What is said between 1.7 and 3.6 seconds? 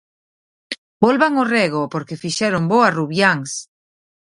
porque fixeron bo a Rubiáns.